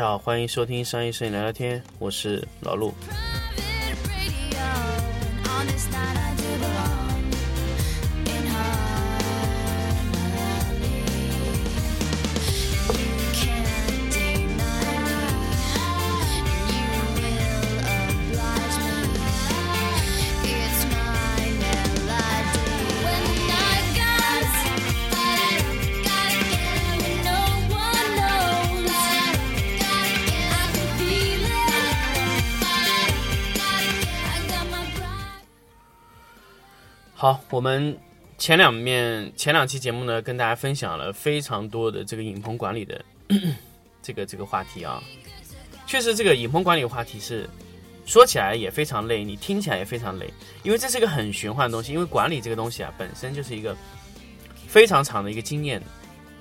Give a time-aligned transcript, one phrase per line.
[0.00, 2.94] 大家好，欢迎收听商业摄影聊聊天，我是老陆。
[37.50, 37.98] 我们
[38.38, 43.04] 前两面前两期节目呢，跟大家分享了非常多的这个影棚管理的
[44.00, 45.02] 这个这个话题啊。
[45.84, 47.50] 确实，这个影棚管理话题是
[48.06, 51.92] 说起来也非常累，你听起来也非常累，因为这是一个很玄幻的东西。
[51.92, 53.76] 因为管理这个东西啊，本身就是一个
[54.68, 55.82] 非常长的一个经验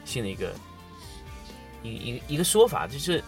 [0.06, 0.54] 性的一个
[1.82, 3.24] 一一一个说法，就是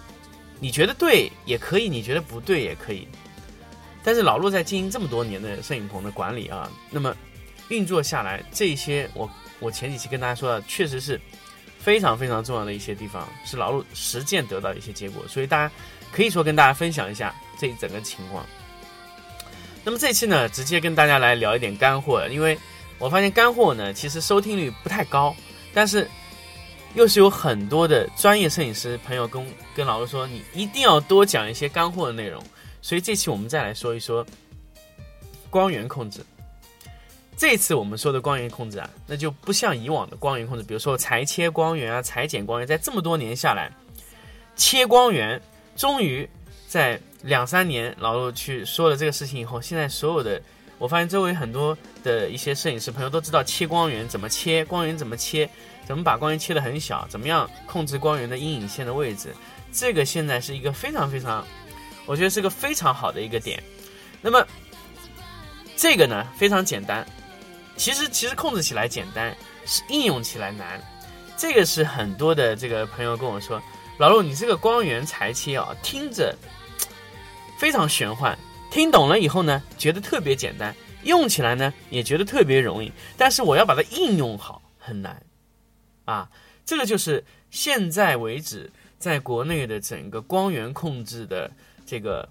[0.60, 3.08] 你觉得对也可以，你觉得不对也可以。
[4.04, 7.12] 但是老陆在经营这么多年的摄影棚的管理啊，那么。
[7.72, 9.28] 运作下来，这些我
[9.60, 11.20] 我前几期跟大家说的，确实是
[11.80, 15.74] 非常非常重要的一些地方，是劳碌实践得到一些结果，所以大家
[16.12, 18.46] 可以说跟大家分享一下这一整个情况。
[19.84, 22.60] 那么这期呢，直接跟大家来聊一点干货，因为
[23.00, 25.34] 我发现干货呢，其实收听率不太高，
[25.74, 26.08] 但是
[26.94, 32.44] 又是有很多的专业摄影师朋友跟跟老陆说，你一定要多讲一些干货的内容，
[32.82, 34.26] 所以这期我们再来说一说
[35.50, 36.24] 光源控制。
[37.42, 43.72] 这次我们说的光源控制啊，那就不像以往的光源控制，比如说裁切光源啊、裁剪光源，在这么多年下来，
[44.56, 45.42] 切光源
[45.76, 46.30] 终于
[46.68, 50.40] 在两三年老陆去说了这个事情以后，现在所有的
[50.78, 55.50] 我发现周围很多的一些摄影师朋友都知道切光源怎么切，光源怎么切，
[55.84, 59.36] 怎么把光源切得很小，怎么样控制光源的阴影线的位置，
[59.74, 61.44] 这个现在是一个非常非常，
[62.06, 63.64] 我觉得是个非常好的一个点。
[64.22, 64.46] 那么
[65.76, 67.04] 这个呢非常简单。
[67.82, 70.80] 其实其实控制起来简单，是应用起来难。
[71.36, 73.60] 这个是很多的这个朋友跟我说，
[73.98, 76.38] 老陆你这个光源裁切啊，听着
[77.58, 78.38] 非常玄幻，
[78.70, 80.76] 听懂了以后呢，觉得特别简单，
[81.06, 82.92] 用起来呢也觉得特别容易。
[83.18, 85.20] 但是我要把它应用好很难
[86.06, 86.30] 啊。
[86.64, 91.50] 这个就是现在为止在国内的整个光源控制的
[91.84, 92.30] 这个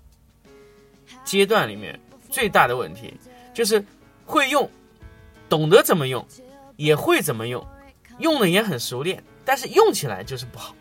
[1.24, 1.98] 阶段里面
[2.30, 3.12] 最大的问题，
[3.52, 3.84] 就是
[4.24, 4.70] 会用。
[5.50, 6.24] 懂得怎么用，
[6.76, 7.62] 也会怎么用，
[8.18, 10.74] 用的也很熟练，但是用起来就是不好，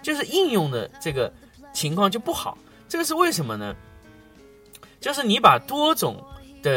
[0.00, 1.30] 就是应用的这个
[1.72, 2.56] 情况就不好。
[2.88, 3.74] 这个是为什么呢？
[5.00, 6.16] 就是你把多种
[6.62, 6.70] 的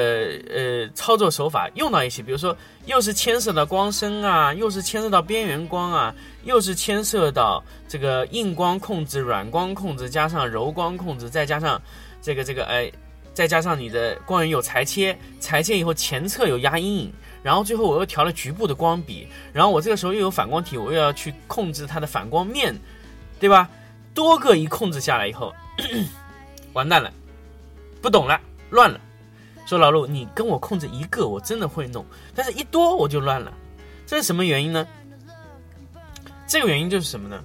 [0.49, 2.57] 呃操作手法用到一起，比如说
[2.87, 6.13] 又是牵涉到光深啊，又是牵涉到边缘光啊，
[6.43, 11.79] 又是牵涉到这个硬光控制、软光控制，加上柔光控制，再加上
[12.21, 12.91] 这个这个哎。
[13.37, 22.75] 再加上你的光源有裁切，裁切以后前侧有压阴影，然后最后我又调了局部的光比，然后我这个时候又有反光体，我又要去控制它的反光面，
[23.39, 23.69] 对吧？
[24.15, 25.53] 多个一控制下来以后，
[26.73, 27.13] 完蛋了，
[28.01, 28.99] 不懂了，乱了。
[29.67, 33.53] 说老陆，你跟我控制一个，我真的会弄，但是一多我就乱了，
[34.07, 34.87] 这是什么原因呢？
[36.47, 37.39] 这个原因就是什么呢？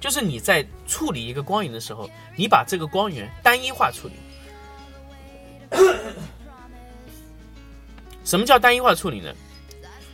[0.00, 4.14] 就是你在处理一个光源的时候，你把这个光源单一化处理。
[8.28, 9.32] 什么叫单一化处理呢？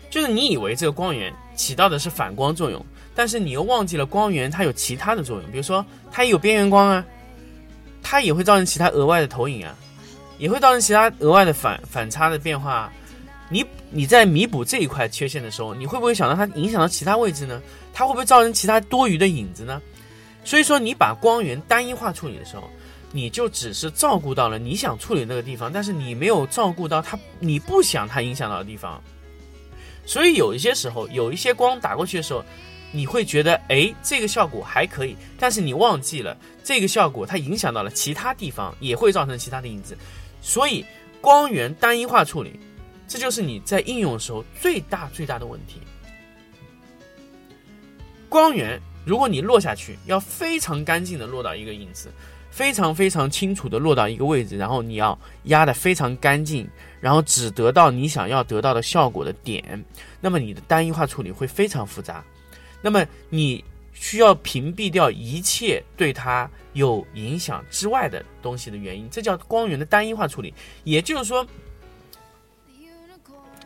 [0.09, 2.81] 就是你以为这个光源起到的是反光作用，
[3.13, 7.05] 但是你又忘记了光源它有其他的作用，比如说它也有边缘光啊，
[8.05, 9.75] 它也会造成其他额外的投影啊，
[10.39, 12.89] 也会造成其他额外的反反差的变化。
[13.49, 17.61] 你你在弥补这一块缺陷的时候，你会不会想到它影响到其他位置呢？
[17.93, 19.83] 它会不会造成其他多余的影子呢？
[20.45, 22.71] 所以说，你把光源单一化处理的时候。
[23.17, 29.01] 你就只是照顾到了你想处理那个地方，但是你没有照顾到它你不想它影响到的地方，
[30.05, 32.45] 所以有一些时候，有一些光打过去的时候，
[32.91, 39.97] 你会觉得哎，这个效果还可以，但是你忘记了这个效果它影响到了其他地方，也会造成其他的影子，
[40.43, 40.85] 所以
[41.21, 42.59] 光源单一化处理，
[43.07, 45.81] 这就是你在应用的时候最大最大的问题。
[48.29, 52.11] 光源如果你落下去，要非常干净的落到一个影子。
[52.55, 56.69] 非常非常清楚的落到一个位置，然后你要压的非常干净，
[57.01, 59.85] 然后只得到你想要得到的效果的点，
[60.21, 62.25] 那么你的单一化处理会非常复杂，
[62.81, 70.55] 那么你需要屏蔽掉一切对它有影响之外的东西的原因，这叫光源的单一化处理。
[70.85, 71.45] 也就是说，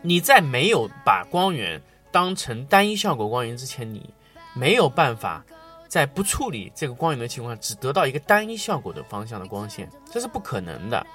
[0.01, 1.79] 你在没有把光源
[2.11, 4.09] 当成单一效果光源之前，你
[4.55, 5.45] 没有办法
[5.89, 11.07] 在不处理这个光源的情况下，只得到一个单一效果的方向的光线，这是不可能的。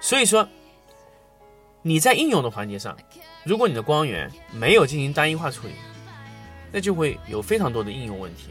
[0.00, 0.46] 所以说，
[1.80, 2.96] 你在应用的环节上，
[3.44, 5.74] 如果你的光源没有进行单一化处理，
[6.72, 8.48] 那就会有非常多的应用问题。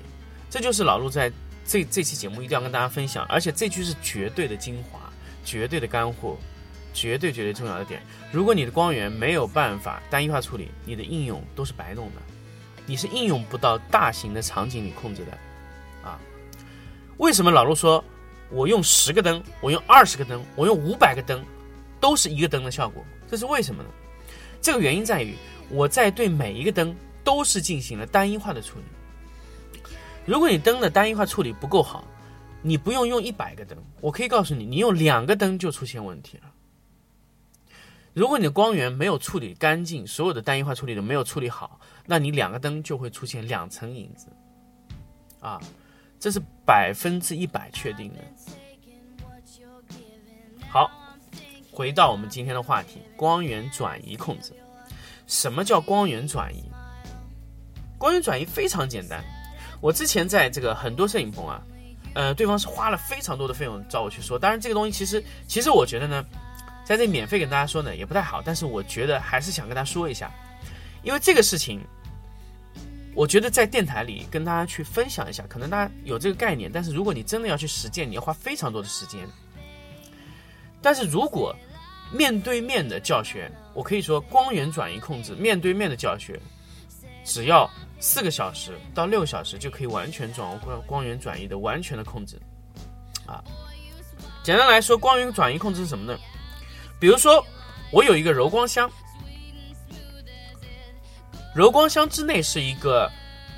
[0.49, 1.29] 这就是老陆在
[1.67, 5.11] 这这期节目一定要跟大家分享，而且这句是绝对的精华，
[5.43, 6.37] 绝对的干货，
[6.93, 8.01] 绝对绝对重要的点。
[8.31, 12.21] 如果你的光源没有办法单一化处理，你的应用都是白弄的，
[12.85, 15.37] 你是应用不到大型的场景里控制的。
[17.17, 18.03] 为什么老陆说？
[18.51, 21.43] 我用十个灯，我用二十个灯，我用五百个灯，
[21.99, 23.03] 都是一个灯的效果。
[23.27, 23.89] 这是为什么呢？
[24.61, 25.35] 这个原因在于
[25.67, 28.85] 我在对每一个灯都是进行了单一化的处理。
[30.27, 32.05] 如果你灯的单一化处理不够好，
[32.61, 36.43] 你不用用一百个灯，我可以告诉你，你用两个灯就出现问题了。
[38.13, 44.27] 如果你的光源没有处理干净，所有的单一化处理都没有处理好，那你两个灯就会出现两层影子，
[45.39, 45.59] 啊。
[46.25, 48.19] 这是百分之一百确定的。
[50.67, 50.89] 好，
[51.71, 54.51] 回到我们今天的话题：光源转移控制。
[55.27, 56.63] 什么叫光源转移？
[57.99, 59.23] 光源转移非常简单。
[59.79, 61.61] 我之前在这个很多摄影棚啊，
[62.15, 64.39] 呃，对方是花了非常多的费用找我去说。
[64.39, 66.25] 当然，这个东西其实，其实我觉得呢，
[66.83, 68.41] 在这免费跟大家说呢也不太好。
[68.43, 70.31] 但是我觉得还是想跟大家说一下，
[71.03, 71.79] 因为这个事情。
[73.15, 79.25] 我觉得在电台里跟大家去分享一下，可能大家有这个概念，但是如果你真的要去实践，你要花非常多的时间。
[80.81, 81.55] 但是如果
[82.11, 86.37] 面对面的教学，我可以说光源转移控制面对面的教学，
[87.23, 87.69] 只要
[88.01, 92.37] 四个小时到六小时就可以完全掌握光光源转移的完全的控制。
[93.25, 93.41] 啊，
[94.43, 96.19] 简单来说，光源转移控制是什么呢？
[96.99, 97.41] 比如说
[97.93, 98.91] 我有一个柔光箱。
[101.55, 103.09] 柔光箱之内是一个，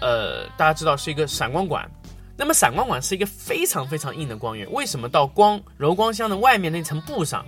[0.01, 1.89] 呃，大家知道是一个闪光管。
[2.37, 4.71] 那么闪光管是一个非常非常硬的光源。
[4.71, 7.43] 为什么到光柔光箱的外面那层布上，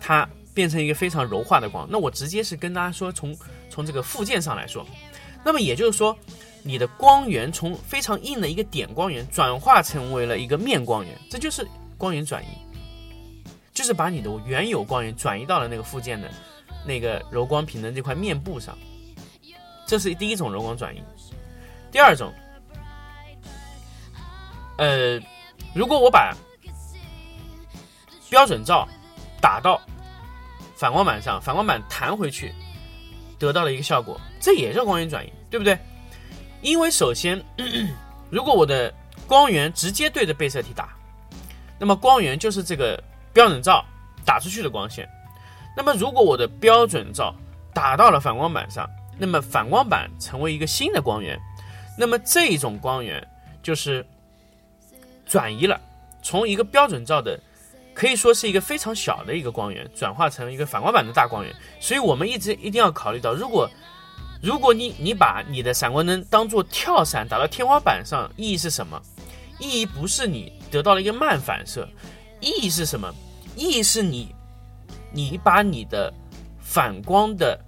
[0.00, 1.86] 它变成一个非常柔化的光？
[1.88, 3.32] 那我直接是跟大家说，从
[3.70, 4.84] 从这个附件上来说，
[5.44, 6.18] 那么也就是说，
[6.64, 11.64] 你的光源从非常硬的一个点光源转化成为了一个面光源，这就是
[11.96, 12.48] 光源转移，
[13.72, 16.28] 就是把你的原有光源转移到了那个附件的
[16.84, 18.76] 那个柔光屏的这块面部上。
[19.88, 21.02] 这是第一种柔光转移，
[21.90, 22.30] 第二种，
[24.76, 25.18] 呃，
[25.74, 26.34] 如果我把
[28.28, 28.86] 标准照
[29.40, 29.80] 打到
[30.76, 32.54] 反光板上，反光板弹回去，
[33.38, 35.78] 得到了一个效果，这也叫光源转移，对不对？
[36.60, 37.42] 因为首先，
[38.28, 38.92] 如果我的
[39.26, 40.90] 光源直接对着被摄体打，
[41.78, 43.02] 那么光源就是这个
[43.32, 43.82] 标准照
[44.22, 45.08] 打出去的光线。
[45.74, 47.34] 那么如果我的标准照
[47.72, 48.86] 打到了反光板上，
[49.18, 51.38] 那么反光板成为一个新的光源，
[51.98, 53.26] 那么这种光源
[53.62, 54.06] 就是
[55.26, 55.80] 转移了，
[56.22, 57.38] 从一个标准照的
[57.92, 61.52] 可以说是一个非常小的一个光源，转化成一个反光板的大光源。
[61.80, 63.68] 所以我们一直一定要考虑到，如果
[64.40, 69.02] 如果你你把你的闪光灯当做跳伞打到天花板上，意义是什么？
[69.58, 71.88] 意义不是你得到了一个慢反射，
[72.40, 73.12] 意义是什么？
[73.56, 74.32] 意义是你
[75.12, 76.14] 你把你的
[76.60, 77.58] 反光的。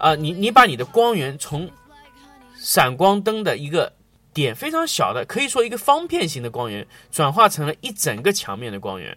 [0.00, 1.70] 啊，你你把你的光源从
[2.56, 3.92] 闪光灯的一个
[4.32, 9.16] 点非常小的，可以说一个方片型的光源，转化成了一整个墙面的光源，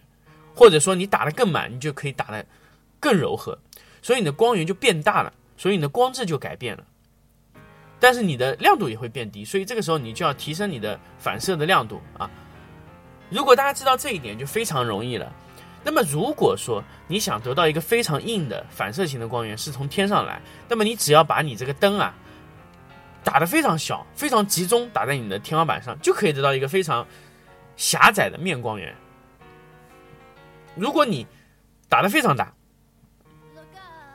[0.54, 2.44] 或者说你打得更满，你就可以打得
[3.00, 3.58] 更柔和，
[4.02, 6.84] 所以你的光源就变大了，所以你的光质就改变了，
[7.98, 12.30] 但是你的亮度也会变低，所以这个时候你就要提升你的反射的亮度啊。
[13.30, 15.32] 如果大家知道这一点，就非常容易了。
[15.84, 22.14] 那么，如果说你想得到一个非常硬的反射型的光源是从天上来，那么你只要把你这个灯啊
[23.22, 27.06] 打得非常小、非常集中，打在你的天花板上，就可以得到一个非常
[27.76, 28.94] 狭窄的面光源。
[30.74, 31.26] 如果你
[31.88, 32.52] 打得非常大，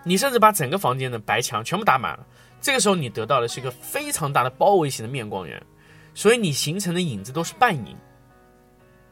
[0.03, 2.25] 你甚至把整个房间的白墙全部打满了，
[2.59, 5.61] 这个时候你得到的是一个非常大的包围型的面光源，
[6.15, 7.95] 所以你形成的影子都是半影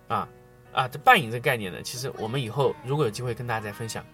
[0.08, 0.28] 啊。
[0.78, 4.06] 啊，这半影这概念呢，其实我们以后如果有机会跟大家再分享。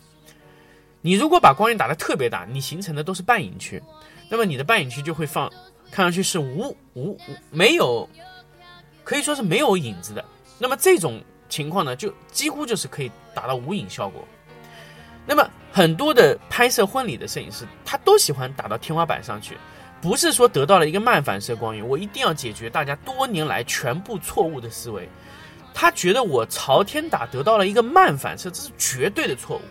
[1.02, 3.84] 你如果把光源打得特别大，你形成的都是半影区，
[4.30, 5.52] 那么你的半影区就会放，
[5.92, 7.20] 看上去是无无无
[7.52, 8.10] 没有，
[9.04, 10.24] 可以说是没有影子的。
[10.58, 14.26] 那么这种情况呢，就几乎就是可以达到无影效果。
[15.26, 19.58] 那么很多的拍摄婚礼的摄影师，他都喜欢打到天花板上去，
[20.02, 25.10] 不是说得到了一个慢反射光源，我一定要解决大家多年来全部错误的思维。
[25.74, 29.62] 他觉得我朝天打得到了一个慢反射，这是绝对的错误。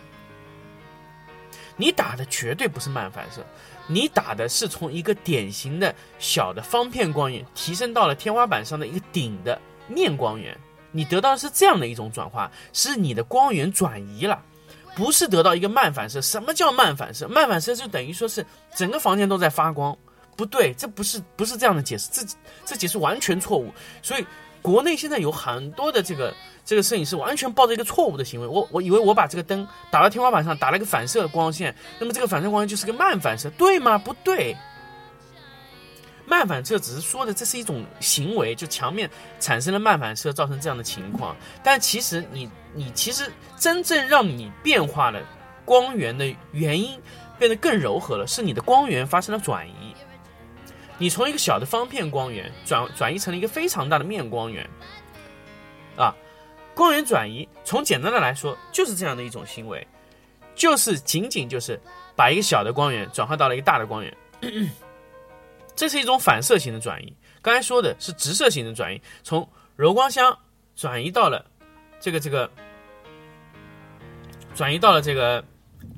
[1.75, 3.43] 你打的绝对不是慢反射，
[3.87, 10.55] 你打的是从一个典型的小的方片光源提升到了天花板上的一个顶的面光源，
[10.91, 14.39] 你得到的是这样的一种转化，是你的光源转移了，
[14.95, 16.21] 不是得到一个漫反射。
[16.21, 17.27] 什么叫漫反射？
[17.27, 18.45] 漫反射就等于说是
[18.75, 19.97] 整个房间都在发光，
[20.37, 22.21] 不对，这不是不是这样的解释，这
[22.65, 23.73] 这解释完全错误。
[24.03, 24.25] 所以
[24.63, 26.33] 国内现在有很多的这个。
[26.65, 33.97] 这个摄影师完全抱着一个错误的行为，我我以为我把这个灯打到天花板上，打了一个反射光线，那么这个反射光线就是个漫反射，对吗？
[33.97, 34.55] 不对，
[36.25, 39.09] 漫反射只是说的这是一种行为，就墙面
[39.41, 41.35] 产生了漫反射，造成这样的情况。
[41.61, 45.19] 但其实你你其实真正让你变化了
[45.65, 46.97] 光源的原因，
[47.37, 49.92] 变得更柔和了，是你的光源发生了转移，
[50.97, 54.69] 你从一个小的方片光源转转移成了一个非常大的面光源，
[55.97, 56.15] 啊。
[56.75, 59.87] 光源转移，从简单的来说，就是这样的一种行为，
[60.55, 61.79] 就是仅仅就是
[62.15, 64.17] 把一个小的光源转化到了一个大的光源，
[65.75, 67.15] 这是一种反射型的转移。
[67.43, 70.35] 刚才说的是直射型的转移，从柔光箱
[70.75, 71.45] 转移到了
[71.99, 72.49] 这个这个，
[74.55, 75.45] 转移到了这个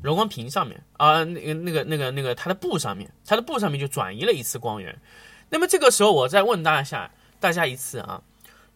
[0.02, 4.98] 柔光屏上面啊，那个那个那个那个它的布上面，它的布上面就转移了一次光源。
[5.50, 8.22] 那么这个时候，我再问大家大家一次啊。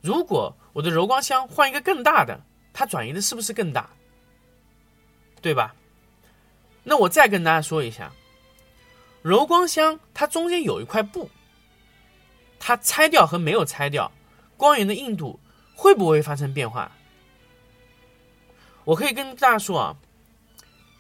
[0.02, 2.40] 如果我的柔光箱换一个更大的，
[2.72, 3.90] 它转移的是不是更大？
[5.42, 5.76] 对吧？
[6.84, 8.12] 那我再跟大家说一下，
[9.22, 11.30] 柔光箱它中间有一块布，
[12.60, 14.12] 它拆掉和没有拆掉，
[14.58, 15.40] 光源的硬度
[15.76, 16.92] 会不会发生变化？
[18.86, 19.96] 我可以跟大家说啊，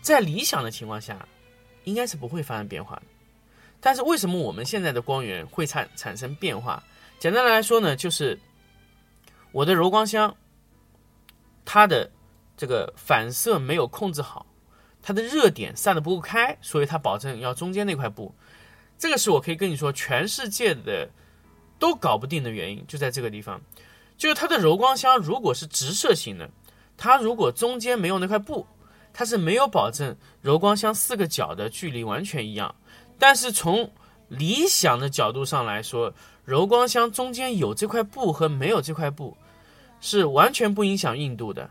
[0.01, 1.27] 在理想的情况下，
[1.83, 3.03] 应该是不会发生变化的。
[3.79, 6.83] 但是为什么我们现在的光源会产产生变化？
[7.17, 8.39] 简单的来说呢，就是。
[9.51, 10.37] 我的柔光箱，
[11.65, 12.11] 它的
[12.55, 14.45] 这个反射没有控制好，
[15.01, 18.31] 它的热点散的不够开，所以它保证要中间那块布。
[18.99, 21.09] 这个是我可以跟你说，全世界的
[21.79, 23.59] 都搞不定的原因，就在这个地方。
[24.17, 26.47] 就是它的柔光箱如果是直射型的，
[26.95, 28.67] 它如果中间没有那块布，
[29.13, 32.73] 它是没有保证柔光箱四个角的距离完全一样。
[33.17, 33.91] 但是从
[34.27, 36.13] 理想的角度上来说，
[36.45, 39.35] 柔光箱中间有这块布和没有这块布，
[39.99, 41.69] 是完全不影响硬度的。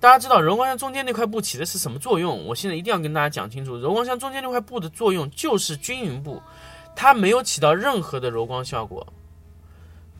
[0.00, 2.46] 大家知道柔光箱中间那块布起的是什么作用？
[2.46, 6.42] 我现在一定要跟大家讲清楚，柔光箱中间那块布的作用就是均匀布，
[6.94, 9.06] 它没有起到任何的柔光效果。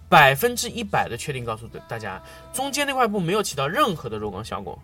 [0.08, 2.22] 百分之一百的确定告诉大家，
[2.52, 4.78] 中间那块布没有起到任何的柔光效果，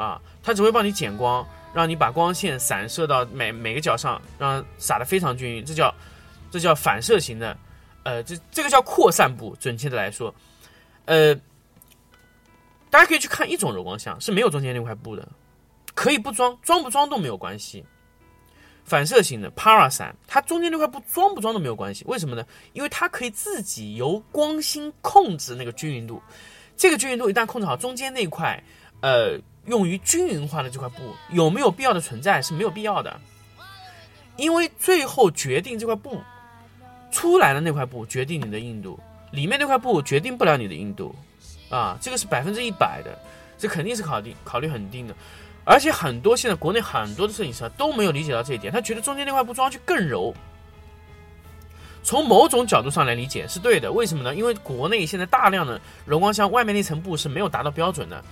[0.00, 5.94] 啊，它只会帮你减光，让你把光线散射到每每个角上，让撒的非常均匀，这叫。
[6.52, 7.56] 这叫反射型的，
[8.02, 9.54] 呃，这这个叫扩散布。
[9.60, 10.34] 准确的来说，
[11.04, 11.32] 呃，
[12.90, 15.28] 大家可以去看一种柔光箱是没有中间那块布的，
[15.94, 17.84] 可以不装，装不装都没有关系。
[18.84, 22.04] 反射型的 Para 伞，它中间那块布装不装都没有关系。
[22.08, 22.44] 为什么呢？
[22.72, 26.20] 因为它可以自己由光芯控制那个均匀度。
[26.76, 28.60] 这个均匀度一旦控制好，中间那块，
[29.02, 29.38] 呃，
[29.70, 33.18] 用于均匀化的这块布有没有必要的存在是没有必要的，
[34.36, 36.20] 因为最后决定这块布。
[37.12, 38.96] 出来的那块布决定你的硬度，
[39.32, 41.12] 里面那块布决定不了你的硬度，
[41.68, 43.18] 啊，这个是百分之一百的，
[43.58, 45.14] 这肯定是考定考虑很定的，
[45.64, 50.32] 而且很多现在国内很多的摄影师都没有理解到这一点，他觉得中间那块布装上去更柔。
[52.04, 54.36] 从某种角度上来理解是对的，为什么呢？
[54.36, 58.24] 因为国内现在大量的柔光箱外面那层布是没有达到标准的，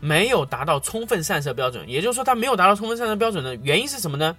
[0.00, 4.36] 没有达到充分散射标准，也就是说它没有达到充分散射标准的原因是什么呢？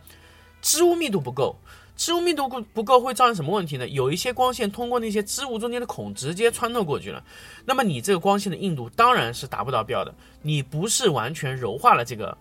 [0.61, 1.55] 织物密度不够。
[1.95, 3.85] 织物密度不不够会造成什么问题呢？
[3.89, 7.21] 有一些光线通过那些织物中间的孔直接穿透过去了，
[7.65, 12.37] 那么你这个光线的硬度当然是达不到标的，你不是完全柔化了这个，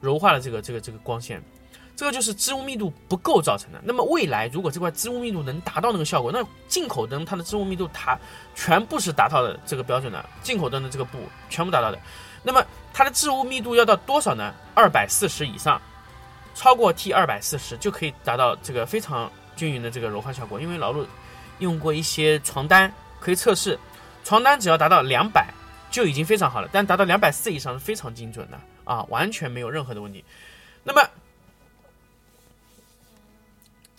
[0.00, 1.40] 柔化了这个这个这个光线，
[2.02, 3.80] 这个就是织物密度不够造成的。
[3.84, 8.18] 那么未来如果这块织物密度能达到那个效果，那进口灯它的织物密度它
[8.56, 11.98] 全部是达到了这个标准的，进口灯的这个布全部达到的，
[12.42, 12.60] 那么
[12.92, 14.52] 它的织物密度要到多少呢？
[14.74, 15.80] 二百四十以上。
[16.56, 20.60] 超过 T 二百四十就可以达到这个非常均匀的这个柔化效果。
[20.60, 21.06] 因为老陆
[21.60, 23.78] 用过一些床单可以测试，
[24.24, 25.46] 床单只要达到两百
[25.88, 30.24] 就已经非常好了，但达到两百四以上是非常精准的啊，完全没有任何的问题。
[30.82, 31.00] 那么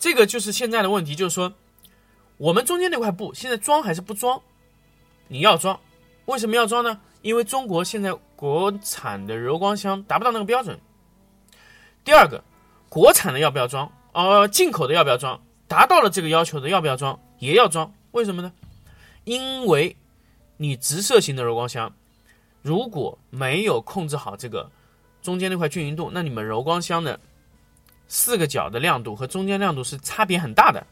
[0.04, 1.50] 这个就是现在的问题，就是说
[2.36, 4.38] 我们中间那块布现在装还是不装？
[5.28, 5.80] 你要装，
[6.26, 7.00] 为什么要装呢？
[7.22, 10.78] 因为中国现在国产的柔光箱达不到那个标准。
[12.04, 12.44] 第二个，
[12.90, 13.90] 国产的要不要装？
[14.12, 15.40] 呃，进口的要不要装？
[15.66, 17.18] 达到了这个要求的要不要装？
[17.38, 17.90] 也要装。
[18.10, 18.52] 为什么呢？
[19.24, 19.96] 因为
[20.58, 21.90] 你直射型的柔光箱
[22.60, 24.70] 如果没有控制好这个
[25.22, 27.18] 中间那块均匀度，那你们柔光箱的
[28.08, 30.84] 四个角的亮度和中间亮度是差别很大的。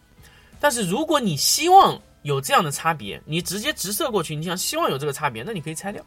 [0.61, 6.05] 但是如果你希望有这样的差别，你直接直射过去，你想希望有这个差别，那你可以拆掉。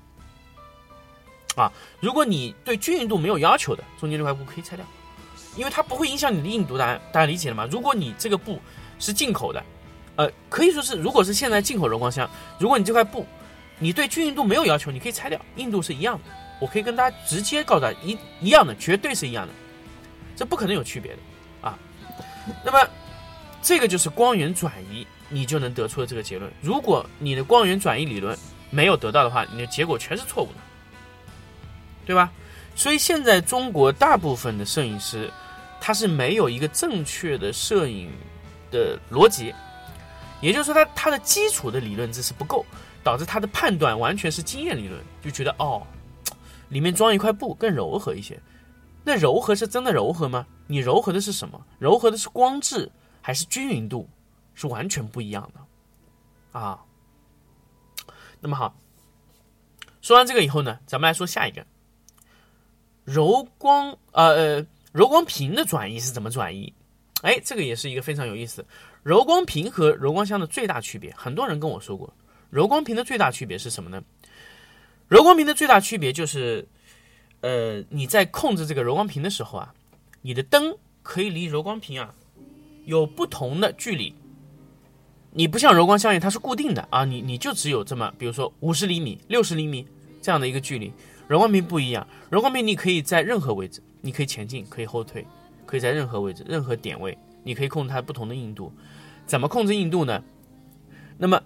[1.56, 1.72] 啊，
[2.02, 4.86] 如果你对均匀度没有要求的，中间这块布可以拆掉，
[5.56, 7.68] 因为它不会影响你的硬度，大家大家理解了吗？
[7.72, 8.60] 如果你这个布
[9.00, 9.64] 是进口的，
[10.18, 13.26] 呃，可以说是如果是现在进口柔光箱，如果你这块布
[13.80, 16.24] 你对均匀度没有要求，你可以拆掉，硬度是一样的。
[16.62, 19.54] 我可以跟大家直接告诉大家，一一样的，绝对是一样的，
[20.36, 21.20] 这不可能有区别的
[21.62, 21.78] 啊。
[22.64, 22.88] 那么
[23.62, 26.52] 这个就是光源转移，你就能得出的这个结论。
[26.62, 28.38] 如果你的光源转移理论
[28.70, 30.56] 没有得到的话，你的结果全是错误的。
[32.06, 32.32] 对吧？
[32.76, 35.28] 所以现在中国大部分的摄影师，
[35.82, 38.12] 他是没有一个正确的摄影
[38.70, 39.52] 的逻辑，
[40.40, 42.64] 也就是说，他他的基础的理论知识不够，
[43.04, 45.82] 导致他的判断完全是经验理论，就觉得哦，
[46.70, 48.40] 里面装一块布更柔和一些。
[49.06, 50.46] 那柔和是真的柔和吗？
[50.68, 51.66] 你柔和的是什么？
[51.78, 54.10] 柔和的是光质还是均匀度？
[54.56, 56.84] 是完全不一样的啊。
[58.40, 58.76] 那么好，
[60.02, 61.66] 说完这个以后呢，咱们来说下一个。
[63.04, 66.74] 柔光呃呃，柔光屏的转移是怎么转移？
[67.22, 68.66] 哎，这个也是一个非常有意思。
[69.04, 72.12] 柔光屏和柔光箱的最大区别，很多人跟我说过，
[72.50, 74.02] 柔光屏的最大区别是什么呢？
[75.08, 76.68] 柔光屏的最大区别就是，
[77.46, 79.72] 呃，你在控制这个柔光屏的时候啊，
[80.24, 82.12] 你的灯可以离柔光屏啊
[82.86, 84.12] 有不同的距离。
[85.32, 89.86] 你不像柔光箱一样，它是固定的啊，你你就只有这么，比如说五十厘米、六十厘米
[90.24, 90.92] 这样的一个距离。
[91.28, 95.24] 柔光屏不一样，柔光屏你可以在任何位置，你可以前进，可以后退，
[95.68, 98.74] 可以在任何位置、任何点位，你可以控制它不同的硬度。
[99.28, 100.24] 怎么控制硬度呢？
[101.20, 101.40] 那么，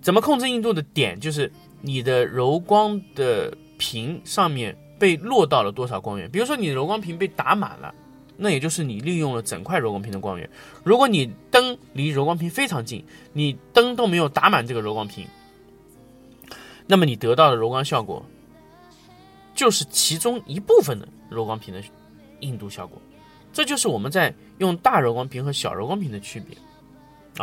[0.00, 1.50] 怎么控制硬度的点就是
[1.80, 6.30] 你的柔光的屏上面被落到了多少光源。
[6.30, 7.92] 比如说你柔光屏被打满了，
[8.36, 10.48] 那也就是你利用了整块柔光屏的光源。
[10.84, 15.26] 如果你灯离柔光屏非常近，你灯都没有打满这个柔光屏，
[16.86, 18.24] 那么你得到的柔光效果。
[19.56, 21.82] 就是其中一部分的柔光屏的
[22.38, 23.02] 硬度效果，
[23.52, 26.56] 这就是我们在用大柔光屏和小柔光屏的区别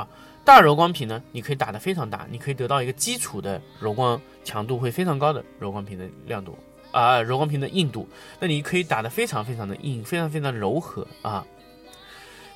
[0.01, 0.07] 啊。
[0.45, 6.57] 大柔光屏呢，你可以打得非常大，你可以得到一个基础的柔光强度会非常高的柔光屏的亮度
[6.91, 8.07] 啊，柔光屏的硬度。
[8.39, 11.45] 那你可以打得非常非常的硬，非常非常柔和啊。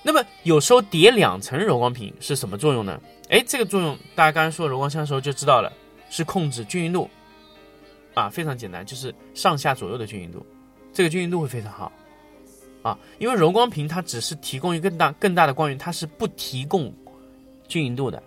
[0.02, 3.00] 那么有时候叠两层柔光屏是什么作用呢？
[3.30, 5.72] 哎，这个作用大家刚才说柔光箱的时候就知道了，
[6.10, 7.10] 是控制均匀度。
[8.16, 10.46] 啊，非常简单，就是上下左右的均匀度，
[10.94, 11.92] 这个均匀度会非常好，
[12.84, 16.94] 啊，因为柔光屏它只是提供一个更大更大的光源，它是不提供
[17.68, 18.22] 均匀度的，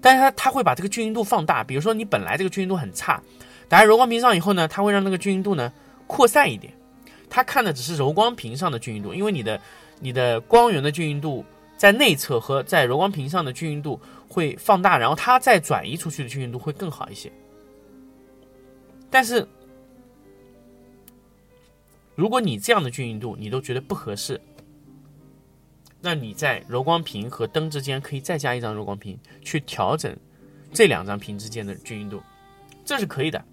[0.00, 3.22] 但是它它会把这个均匀度放大，比如说你本来这个均匀度很差，
[3.68, 5.72] 打在柔光屏上以后呢，它会让那个均匀度呢
[6.06, 6.72] 扩散一点，
[7.28, 9.60] 它看的只是柔光屏上的均匀度，因为你的
[10.00, 11.44] 你的光源的均匀度
[11.76, 17.30] 在内侧和在柔光屏上的均匀度会放大，然后它再转移出去的均匀度会更好一些。
[19.10, 19.46] 但是，
[22.14, 24.40] 如果你这样的均匀度你都觉得不合适，
[26.00, 30.16] 那你在柔光屏和灯之间可以再加一张柔光屏，去调整
[30.72, 32.22] 这两张屏之间的均匀度，
[32.84, 33.44] 这是可以的。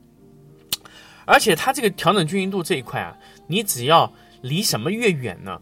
[1.26, 4.12] 而且它这个调整均匀度这一块啊，你只要
[4.42, 5.62] 离什么越远呢？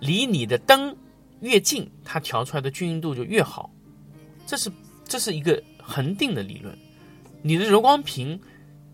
[0.00, 0.96] 离你的灯
[1.40, 3.70] 越近，它调出来的均匀度就越好。
[4.46, 4.70] 这是
[5.04, 6.76] 这是一个恒定的理论。
[7.42, 8.40] 你的柔光屏。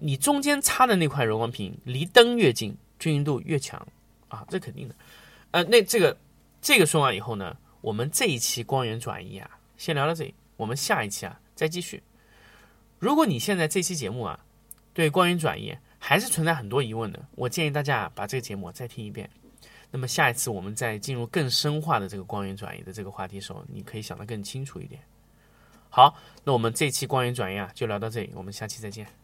[0.01, 3.81] 你中间插的那块柔光屏离灯越近，均匀度越强
[4.29, 4.95] 啊，这肯定的。
[5.53, 6.14] 呃，那这个
[6.61, 12.03] 这个说完以后呢，我们这一期光源转移啊，先聊到这里，我们下一期啊再继续。
[12.99, 14.38] 如果你现在这期节目啊，
[14.93, 15.75] 对光源转移
[16.07, 19.27] 还是存在很多疑问的，我建议大家把这个节目再听一遍。
[19.90, 25.01] 那么下一次我们再进入更深化的这个光源转移的这个话题的时候，你可以想得更清楚一点。
[25.88, 26.14] 好，
[26.45, 29.23] 那我们这期光源转移啊就聊到这里，我们下期再见。